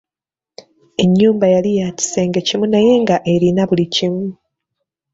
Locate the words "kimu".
2.47-2.65, 3.95-4.27